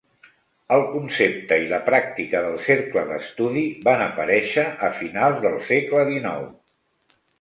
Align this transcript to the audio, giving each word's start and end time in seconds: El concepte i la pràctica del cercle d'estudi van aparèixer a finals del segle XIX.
El 0.75 0.83
concepte 0.93 1.59
i 1.63 1.67
la 1.73 1.79
pràctica 1.89 2.41
del 2.45 2.57
cercle 2.67 3.03
d'estudi 3.11 3.63
van 3.89 4.01
aparèixer 4.07 4.65
a 4.89 4.91
finals 4.97 5.39
del 5.45 5.59
segle 5.69 6.03
XIX. 6.13 6.51